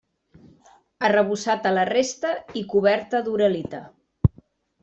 [1.09, 3.83] Arrebossat a la resta i coberta d'uralita.